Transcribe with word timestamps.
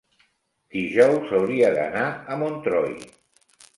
Dijous 0.77 1.35
hauria 1.39 1.71
d'anar 1.75 2.07
a 2.09 2.39
Montroi. 2.45 2.97